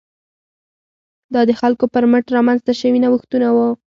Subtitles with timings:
[1.33, 3.69] دا د خلکو پر مټ رامنځته شوي نوښتونه وو.